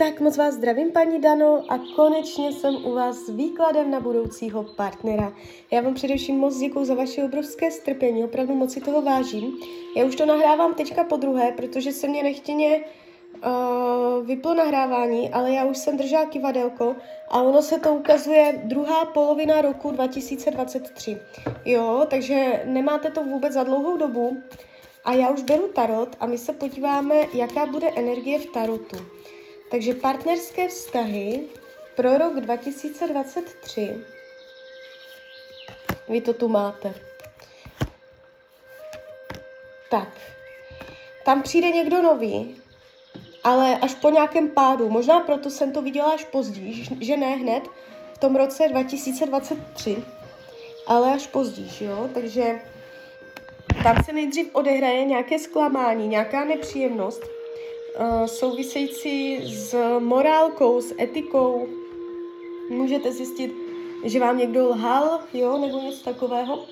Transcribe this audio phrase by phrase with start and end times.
[0.00, 4.64] Tak moc vás zdravím, paní Dano, a konečně jsem u vás s výkladem na budoucího
[4.64, 5.32] partnera.
[5.70, 9.58] Já vám především moc děkuji za vaše obrovské strpení, opravdu moc si toho vážím.
[9.96, 15.52] Já už to nahrávám teďka po druhé, protože se mě nechtěně uh, vyplo nahrávání, ale
[15.52, 16.96] já už jsem držela kivadelko
[17.28, 21.18] a ono se to ukazuje druhá polovina roku 2023.
[21.64, 24.42] Jo, takže nemáte to vůbec za dlouhou dobu.
[25.04, 29.19] A já už beru tarot a my se podíváme, jaká bude energie v tarotu.
[29.70, 31.40] Takže partnerské vztahy
[31.96, 33.96] pro rok 2023.
[36.08, 36.94] Vy to tu máte.
[39.90, 40.08] Tak.
[41.24, 42.56] Tam přijde někdo nový,
[43.44, 44.88] ale až po nějakém pádu.
[44.88, 47.62] Možná proto jsem to viděla až později, že ne hned
[48.12, 50.04] v tom roce 2023,
[50.86, 52.10] ale až později, jo?
[52.14, 52.60] Takže
[53.82, 57.39] tam se nejdřív odehraje nějaké zklamání, nějaká nepříjemnost,
[58.26, 61.68] související s morálkou, s etikou.
[62.70, 63.52] Můžete zjistit,
[64.04, 66.64] že vám někdo lhal, jo, nebo něco takového.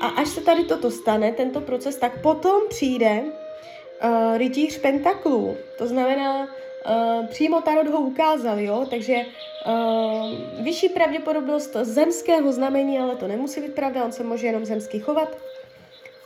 [0.00, 5.56] A až se tady toto stane, tento proces, tak potom přijde uh, rytíř pentaklů.
[5.78, 13.16] To znamená, uh, přímo Tarot ho ukázal, jo, takže uh, vyšší pravděpodobnost zemského znamení, ale
[13.16, 15.36] to nemusí být pravda, on se může jenom zemský chovat.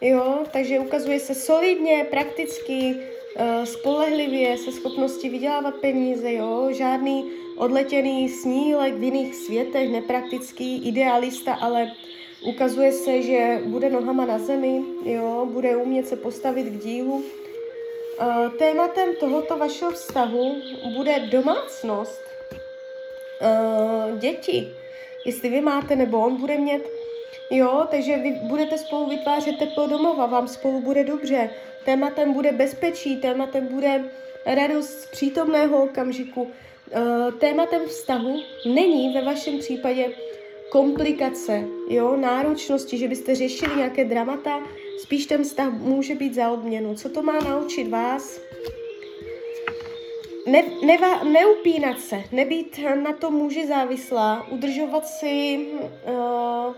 [0.00, 2.96] Jo, takže ukazuje se solidně, prakticky,
[3.64, 11.90] spolehlivě, se schopností vydělávat peníze, jo, žádný odletěný snílek v jiných světech, nepraktický idealista, ale
[12.46, 17.24] ukazuje se, že bude nohama na zemi, jo, bude umět se postavit k dílu.
[18.20, 20.56] Uh, tématem tohoto vašeho vztahu
[20.96, 22.20] bude domácnost,
[23.40, 24.68] uh, děti,
[25.26, 26.82] jestli vy máte nebo on bude mít,
[27.50, 31.50] Jo, takže vy budete spolu vytvářet teplo domova, vám spolu bude dobře.
[31.84, 34.04] Tématem bude bezpečí, tématem bude
[34.46, 36.50] radost z přítomného okamžiku.
[36.92, 40.06] Eh, tématem vztahu není ve vašem případě
[40.70, 44.60] komplikace, jo, náročnosti, že byste řešili nějaké dramata,
[45.02, 46.94] spíš ten vztah může být za odměnu.
[46.94, 48.40] Co to má naučit vás?
[50.46, 56.74] Ne, neva, neupínat se, nebýt na to muži závislá, udržovat si uh,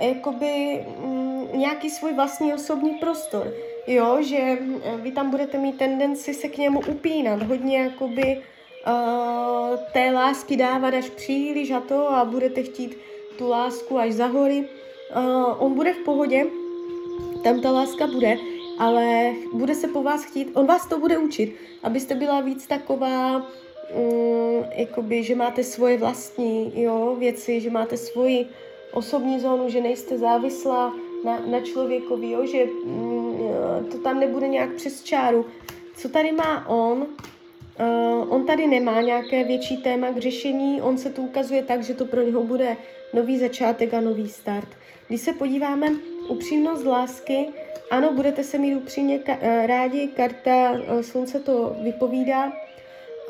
[0.00, 3.52] jakoby mm, nějaký svůj vlastní osobní prostor.
[3.86, 8.42] Jo, že mm, vy tam budete mít tendenci se k němu upínat, hodně jakoby
[8.86, 12.96] uh, té lásky dávat až příliš a to a budete chtít
[13.38, 14.68] tu lásku až za hory.
[15.16, 16.46] Uh, on bude v pohodě,
[17.44, 18.36] tam ta láska bude,
[18.78, 23.46] ale bude se po vás chtít, on vás to bude učit, abyste byla víc taková,
[23.94, 28.46] um, jakoby, že máte svoje vlastní jo, věci, že máte svoji
[28.94, 30.94] osobní zónu, že nejste závislá
[31.24, 32.46] na, na člověkovi, jo?
[32.46, 35.46] že mm, to tam nebude nějak přes čáru.
[35.96, 37.06] Co tady má on?
[37.80, 41.94] Uh, on tady nemá nějaké větší téma k řešení, on se tu ukazuje tak, že
[41.94, 42.76] to pro něho bude
[43.12, 44.68] nový začátek a nový start.
[45.08, 45.92] Když se podíváme
[46.28, 47.46] upřímnost lásky,
[47.90, 52.52] ano, budete se mít upřímně ka- uh, rádi, karta uh, slunce to vypovídá.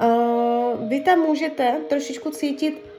[0.02, 2.93] Uh, vy tam můžete trošičku cítit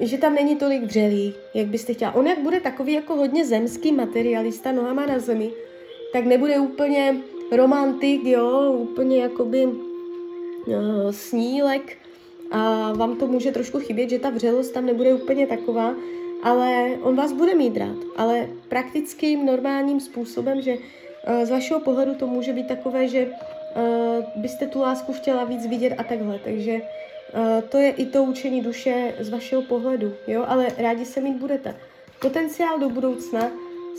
[0.00, 2.14] že tam není tolik dřelí, jak byste chtěla.
[2.14, 5.50] On jak bude takový jako hodně zemský materialista, nohama na zemi,
[6.12, 7.16] tak nebude úplně
[7.56, 9.74] romantik, jo, úplně jakoby uh,
[11.10, 11.96] snílek
[12.50, 15.94] a vám to může trošku chybět, že ta vřelost tam nebude úplně taková,
[16.42, 22.14] ale on vás bude mít rád, ale praktickým, normálním způsobem, že uh, z vašeho pohledu
[22.14, 26.80] to může být takové, že uh, byste tu lásku chtěla víc vidět a takhle, takže
[27.68, 31.76] to je i to učení duše z vašeho pohledu, jo, ale rádi se mít budete.
[32.20, 33.50] Potenciál do budoucna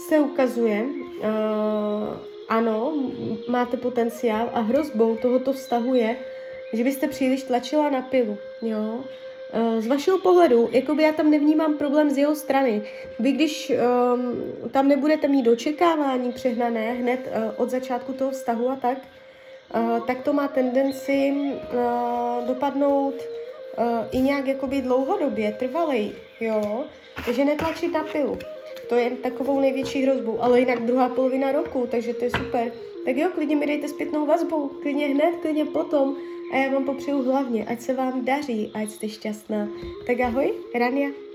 [0.07, 1.27] se ukazuje, uh,
[2.49, 2.93] ano,
[3.49, 6.15] máte potenciál a hrozbou tohoto vztahu je,
[6.73, 8.99] že byste příliš tlačila na pilu, jo.
[9.53, 12.83] Uh, z vašeho pohledu, jakoby já tam nevnímám problém z jeho strany.
[13.19, 18.75] Vy když um, tam nebudete mít dočekávání přehnané hned uh, od začátku toho vztahu a
[18.75, 18.97] tak,
[20.07, 26.83] tak to má tendenci uh, dopadnout uh, i nějak jakoby dlouhodobě, trvalej, jo,
[27.25, 28.37] takže netlačit na pilu.
[28.89, 32.71] To je takovou největší hrozbou, ale jinak druhá polovina roku, takže to je super.
[33.05, 36.15] Tak jo, klidně mi dejte zpětnou vazbu, klidně hned, klidně potom.
[36.53, 39.67] A já vám popřeju hlavně, ať se vám daří, ať jste šťastná.
[40.07, 41.28] Tak ahoj, Rania.